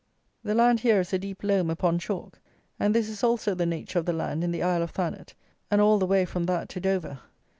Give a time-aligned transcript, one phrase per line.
[0.41, 2.39] The land here is a deep loam upon chalk;
[2.79, 5.35] and this is also the nature of the land in the Isle of Thanet
[5.69, 7.19] and all the way from that to Dover.